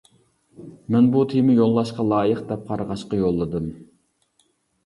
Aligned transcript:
مەن 0.95 1.09
بۇ 1.15 1.21
تېمى 1.33 1.57
يوللاشقا 1.59 2.05
لايىق 2.13 2.41
دەپ 2.53 2.65
قارىغاچقا 2.71 3.21
يوللىدىم. 3.23 3.69